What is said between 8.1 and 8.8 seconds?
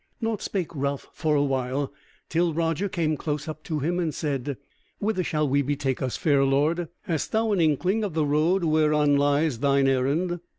the road